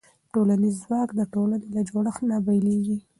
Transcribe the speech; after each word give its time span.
ټولنیز 0.33 0.75
ځواک 0.83 1.09
د 1.15 1.21
ټولنې 1.33 1.67
له 1.75 1.81
جوړښت 1.89 2.21
نه 2.29 2.37
بېلېږي. 2.45 2.97